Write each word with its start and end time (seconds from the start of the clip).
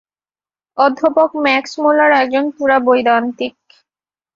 অধ্যপক 0.77 1.29
Max Müller 1.45 2.11
একজন 2.21 2.45
পুরা 2.57 2.77
বৈদান্তিক। 2.79 3.55